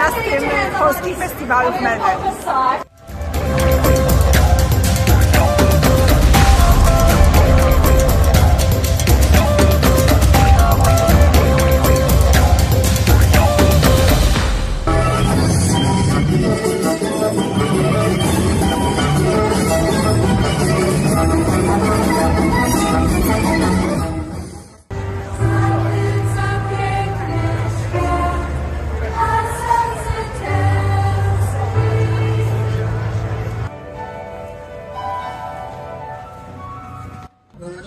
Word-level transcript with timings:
15 0.00 0.78
Polskich 0.78 1.16
Festiwalu 1.16 1.72
w 1.72 1.80
Melbourne. 1.80 2.89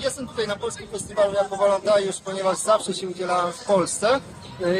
Jestem 0.03 0.27
tutaj 0.27 0.47
na 0.47 0.55
Polskim 0.55 0.87
Festiwalu 0.87 1.33
jako 1.33 1.55
wolontariusz, 1.55 2.19
ponieważ 2.19 2.57
zawsze 2.57 2.93
się 2.93 3.07
udzielałem 3.07 3.53
w 3.53 3.63
Polsce. 3.65 4.19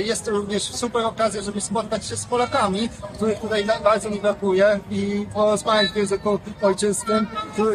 Jest 0.05 0.25
to 0.25 0.31
również 0.31 0.63
super 0.63 1.05
okazja, 1.05 1.41
żeby 1.41 1.61
spotkać 1.61 2.05
się 2.05 2.17
z 2.17 2.25
Polakami, 2.25 2.89
których 3.15 3.39
tutaj 3.39 3.65
bardzo 3.83 4.09
mi 4.09 4.19
brakuje 4.19 4.79
i 4.91 5.25
porozmawiać 5.33 5.91
w 5.91 5.95
języku 5.95 6.39
ojczystym, 6.61 7.27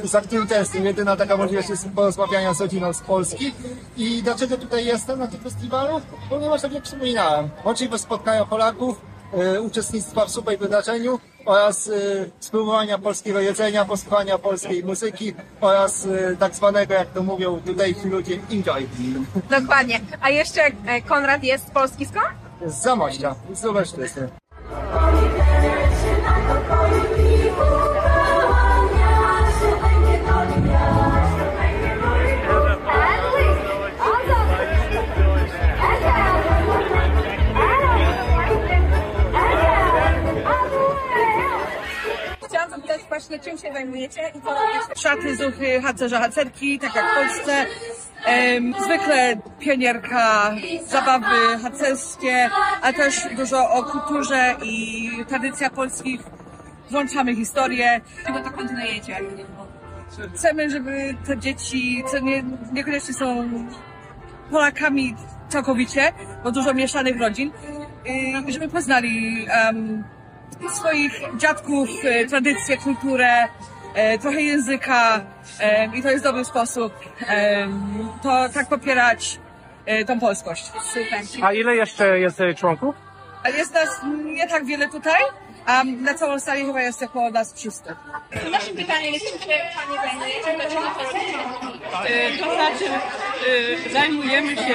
za 0.04 0.20
którym 0.20 0.46
tęsknię. 0.46 0.80
Jedyna 0.80 1.16
taka 1.16 1.36
możliwość 1.36 1.68
jest 1.68 1.88
porozmawiania 1.94 2.54
z 2.54 2.60
rodziną 2.60 2.92
z 2.92 3.00
Polski. 3.00 3.54
I 3.96 4.22
dlaczego 4.22 4.56
tutaj 4.56 4.84
jestem 4.84 5.18
na 5.18 5.26
tym 5.26 5.40
festiwalu? 5.40 6.00
Ponieważ 6.30 6.62
tak 6.62 6.72
jak 6.72 6.84
wspominałem, 6.84 7.48
możliwość 7.64 8.02
spotkania 8.02 8.44
Polaków, 8.46 9.00
e, 9.32 9.60
uczestnictwa 9.60 10.26
w 10.26 10.30
super 10.30 10.58
wydarzeniu 10.58 11.20
oraz 11.48 11.88
e, 11.88 11.92
spróbowania 12.40 12.98
polskiego 12.98 13.40
jedzenia, 13.40 13.84
posłuchania 13.84 14.38
polskiej 14.38 14.84
muzyki 14.84 15.34
oraz 15.60 16.06
e, 16.06 16.36
tak 16.36 16.54
zwanego, 16.54 16.94
jak 16.94 17.08
to 17.08 17.22
mówią 17.22 17.60
tutaj 17.60 17.94
ludzie, 18.04 18.38
enjoy. 18.52 18.88
Dokładnie. 19.60 20.00
A 20.20 20.30
jeszcze 20.30 20.62
e, 20.86 21.02
Konrad 21.02 21.44
jest 21.44 21.66
z 21.66 21.70
Polski 21.70 22.06
skąd? 22.06 22.28
Z 22.66 22.82
Zamościa, 22.82 23.34
z 23.54 23.64
Lubelszczyzny. 23.64 24.28
Właśnie, 43.08 43.38
czym 43.38 43.58
się 43.58 43.72
zajmujecie 43.72 44.20
i 44.34 44.40
co 44.40 44.48
robicie? 44.48 45.00
Szaty, 45.00 45.36
zuchy, 45.36 45.82
harcerze, 45.82 46.18
harcerki, 46.18 46.78
tak 46.78 46.94
jak 46.94 47.04
w 47.10 47.14
Polsce. 47.14 47.66
Zwykle 48.84 49.36
pionierka, 49.58 50.54
zabawy 50.86 51.58
harcerskie, 51.62 52.50
a 52.82 52.92
też 52.92 53.28
dużo 53.36 53.70
o 53.70 53.84
kulturze 53.84 54.54
i 54.62 55.10
tradycjach 55.28 55.72
polskich. 55.72 56.20
Włączamy 56.90 57.36
historię. 57.36 58.00
Czego 58.26 58.40
to 58.40 58.50
kontynuujecie? 58.50 59.16
Chcemy, 60.34 60.70
żeby 60.70 61.14
te 61.26 61.38
dzieci, 61.38 62.04
co 62.12 62.18
nie, 62.18 62.44
niekoniecznie 62.72 63.14
są 63.14 63.48
Polakami 64.50 65.14
całkowicie, 65.48 66.12
bo 66.44 66.50
dużo 66.50 66.74
mieszanych 66.74 67.20
rodzin, 67.20 67.50
y, 68.48 68.52
żeby 68.52 68.68
poznali 68.68 69.46
swoich 70.74 71.20
dziadków, 71.36 71.88
e, 72.04 72.26
tradycję, 72.26 72.76
kulturę, 72.76 73.48
e, 73.94 74.18
trochę 74.18 74.42
języka 74.42 75.20
e, 75.60 75.96
i 75.96 76.02
to 76.02 76.10
jest 76.10 76.24
dobry 76.24 76.44
sposób 76.44 76.92
to 78.22 78.48
tak 78.54 78.68
popierać 78.68 79.38
tą 80.06 80.20
polskość. 80.20 80.72
Super. 80.82 81.20
A 81.42 81.52
ile 81.52 81.76
jeszcze 81.76 82.18
jest 82.18 82.40
członków? 82.56 82.94
Jest 83.56 83.74
nas 83.74 83.88
nie 84.24 84.48
tak 84.48 84.64
wiele 84.64 84.88
tutaj, 84.88 85.22
a 85.66 85.84
na 85.84 86.14
całą 86.14 86.40
sali 86.40 86.64
chyba 86.64 86.82
jest 86.82 87.02
około 87.02 87.30
nas 87.30 87.52
300. 87.52 87.96
Naszym 88.50 88.76
pytaniem 88.76 89.14
jest, 89.14 89.32
czym 89.32 89.40
się 89.40 89.46
Panie 89.48 90.00
zajmujecie, 90.08 90.56
dlaczego 90.56 90.82
to 92.38 92.54
znaczy 92.54 92.84
zajmujemy 93.92 94.56
się 94.56 94.74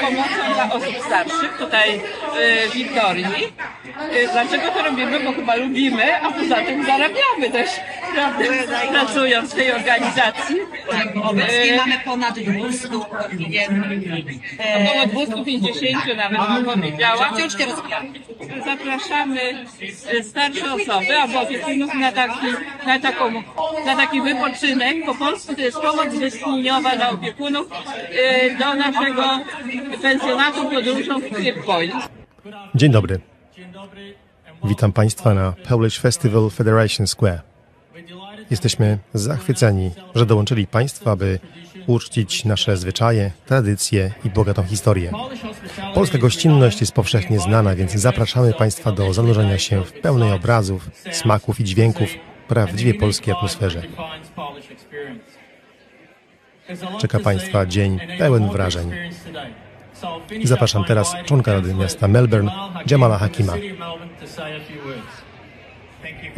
pomocą 0.00 0.54
dla 0.54 0.72
osób 0.72 0.94
starszych 1.06 1.56
tutaj 1.58 2.00
w 2.70 2.72
Wiktorii. 2.74 3.24
E, 4.12 4.32
Dlaczego 4.32 4.68
to 4.70 4.82
robimy? 4.82 5.20
Bo 5.20 5.32
chyba 5.32 5.54
lubimy, 5.54 6.22
a 6.22 6.32
poza 6.32 6.56
tym 6.56 6.84
zarabiamy 6.86 7.50
też, 7.52 7.70
prawda, 8.14 8.44
pracując 8.92 9.52
w 9.52 9.54
tej 9.54 9.72
organizacji. 9.72 10.56
Obecnie 11.22 11.74
E, 11.74 11.76
mamy 11.76 11.98
ponad 12.04 12.38
200 12.38 12.88
klientów. 13.30 13.76
Około 14.86 15.06
250 15.06 16.04
nawet 16.16 16.40
bym 16.40 16.64
powiedziała. 16.64 17.30
Wciąż 17.34 17.58
się 17.58 17.66
rozwija. 17.66 18.02
Zapraszamy 18.64 19.64
starsze 20.22 20.74
osoby 20.74 21.16
albo 21.18 21.40
opiekunów 21.40 21.94
na 21.94 22.12
taki, 22.12 22.46
na 22.86 22.98
taką, 22.98 23.30
na 23.86 23.96
taki 23.96 24.22
wypoczynek. 24.22 24.96
Po 25.06 25.14
polsku 25.14 25.54
to 25.54 25.60
jest 25.60 25.80
pomoc 25.80 26.08
wytchnieniowa 26.14 26.96
dla 26.96 27.10
opiekunów 27.10 27.66
do 28.58 28.74
naszego 28.74 29.22
pensjonatu 30.02 30.70
podróżą 30.70 31.20
w. 31.20 31.24
Dzień 32.74 32.92
dobry. 32.92 33.20
Witam 34.64 34.92
Państwa 34.92 35.34
na 35.34 35.52
Polish 35.68 35.98
Festival 35.98 36.50
Federation 36.50 37.06
Square. 37.06 37.40
Jesteśmy 38.50 38.98
zachwyceni, 39.14 39.90
że 40.14 40.26
dołączyli 40.26 40.66
Państwo, 40.66 41.10
aby 41.10 41.38
uczcić 41.86 42.44
nasze 42.44 42.76
zwyczaje, 42.76 43.30
tradycje 43.46 44.10
i 44.24 44.30
bogatą 44.30 44.62
historię. 44.62 45.12
Polska 45.94 46.18
gościnność 46.18 46.80
jest 46.80 46.92
powszechnie 46.92 47.40
znana, 47.40 47.74
więc 47.74 47.92
zapraszamy 47.92 48.52
Państwa 48.52 48.92
do 48.92 49.12
zanurzenia 49.12 49.58
się 49.58 49.84
w 49.84 49.92
pełnej 49.92 50.32
obrazów, 50.32 50.90
smaków 51.12 51.60
i 51.60 51.64
dźwięków 51.64 52.08
prawdziwie 52.48 52.94
polskiej 52.94 53.34
atmosferze. 53.34 53.82
Czeka 57.00 57.20
Państwa 57.20 57.66
dzień 57.66 57.98
pełen 58.18 58.48
wrażeń. 58.48 58.90
Zapraszam 60.44 60.84
teraz 60.84 61.14
członka 61.24 61.52
Rady 61.52 61.74
Miasta 61.74 62.08
Melbourne, 62.08 62.52
Jamala 62.90 63.18
Hakima. 63.18 63.52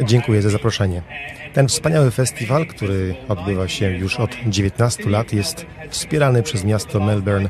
Dziękuję 0.01 0.41
za 0.41 0.49
zaproszenie. 0.49 1.01
Ten 1.53 1.67
wspaniały 1.67 2.11
festiwal, 2.11 2.65
który 2.65 3.15
odbywa 3.27 3.67
się 3.67 3.91
już 3.91 4.19
od 4.19 4.31
19 4.47 5.09
lat, 5.09 5.33
jest 5.33 5.65
wspierany 5.89 6.43
przez 6.43 6.63
miasto 6.63 6.99
Melbourne 6.99 7.49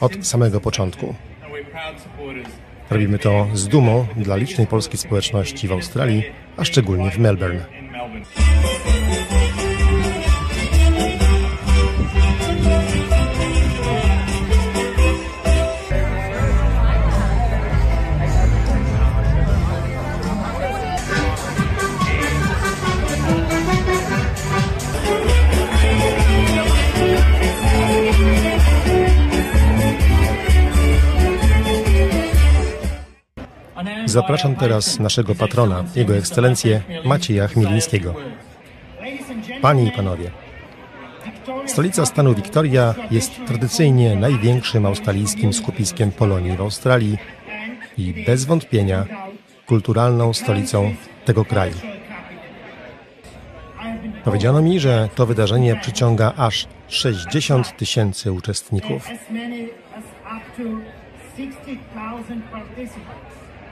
od 0.00 0.26
samego 0.26 0.60
początku. 0.60 1.14
Robimy 2.90 3.18
to 3.18 3.46
z 3.54 3.68
dumą 3.68 4.06
dla 4.16 4.36
licznej 4.36 4.66
polskiej 4.66 4.98
społeczności 4.98 5.68
w 5.68 5.72
Australii, 5.72 6.22
a 6.56 6.64
szczególnie 6.64 7.10
w 7.10 7.18
Melbourne. 7.18 7.64
Zapraszam 34.08 34.56
teraz 34.56 34.98
naszego 34.98 35.34
patrona, 35.34 35.84
Jego 35.96 36.16
Ekscelencję 36.16 36.82
Macieja 37.04 37.48
Chmielińskiego. 37.48 38.14
Panie 39.62 39.84
i 39.84 39.90
Panowie, 39.92 40.30
stolica 41.66 42.06
stanu 42.06 42.34
Wiktoria 42.34 42.94
jest 43.10 43.32
tradycyjnie 43.46 44.16
największym 44.16 44.86
australijskim 44.86 45.52
skupiskiem 45.52 46.10
Polonii 46.12 46.56
w 46.56 46.60
Australii 46.60 47.18
i 47.98 48.24
bez 48.26 48.44
wątpienia 48.44 49.06
kulturalną 49.66 50.32
stolicą 50.32 50.94
tego 51.24 51.44
kraju. 51.44 51.74
Powiedziano 54.24 54.62
mi, 54.62 54.80
że 54.80 55.08
to 55.14 55.26
wydarzenie 55.26 55.76
przyciąga 55.76 56.32
aż 56.36 56.66
60 56.88 57.76
tysięcy 57.76 58.32
uczestników. 58.32 59.08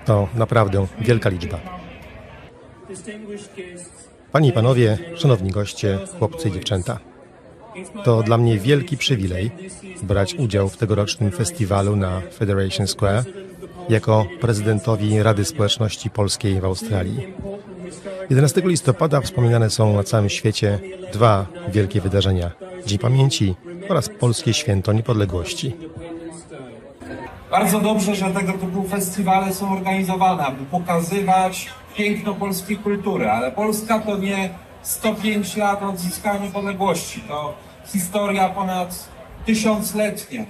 As 0.09 0.19
many 0.19 0.27
as 0.29 0.43
up 0.43 0.51
to 0.51 0.67
60,000 0.67 0.87
participants. 0.87 0.87
To 0.87 0.87
naprawdę 0.87 0.87
wielka 1.01 1.31
liczba. 1.31 1.61
Panie 4.33 4.49
i 4.49 4.53
panowie, 4.53 4.99
szanowni 5.17 5.51
goście, 5.51 5.99
chłopcy 6.19 6.49
i 6.49 6.53
dziewczęta. 6.53 6.99
To 8.05 8.23
dla 8.23 8.39
mnie 8.39 8.59
wielki 8.59 8.97
przywilej 8.97 9.51
brać 10.03 10.35
udział 10.35 10.69
w 10.69 10.77
tegorocznym 10.77 11.31
festiwalu 11.31 11.97
na 11.97 12.21
Federation 12.21 12.87
Square 12.87 13.25
jako 13.89 14.27
prezydentowi 14.41 15.23
Rady 15.23 15.45
Społeczności 15.45 16.11
Polskiej 16.11 16.61
w 16.61 16.65
Australii. 16.65 17.35
11 18.31 18.63
listopada 18.65 19.21
wspominane 19.21 19.71
są 19.71 19.93
na 19.93 20.03
całym 20.03 20.29
świecie 20.29 20.79
dwa 21.13 21.47
wielkie 21.69 22.01
wydarzenia: 22.01 22.51
Dzień 22.87 22.99
Pamięci 22.99 23.55
oraz 23.89 24.09
Polskie 24.09 24.55
Święto 24.55 24.93
Niepodległości. 24.93 25.77
Bardzo 27.57 27.81
dobrze, 27.81 28.15
że 28.15 28.31
tego 28.31 28.53
typu 28.53 28.83
festiwale 28.83 29.55
są 29.55 29.73
organizowane, 29.73 30.45
aby 30.47 30.65
pokazywać 30.65 31.69
piękno 31.95 32.35
polskiej 32.35 32.77
kultury, 32.77 33.31
ale 33.31 33.53
Polska 33.53 33.99
to 33.99 34.17
nie 34.17 34.51
105 34.83 35.57
lat 35.57 35.83
odzyskania 35.83 36.39
niepodległości, 36.41 37.21
to 37.29 37.55
historia 37.87 38.49
ponad 38.49 39.09
tysiącletnia. 39.47 40.45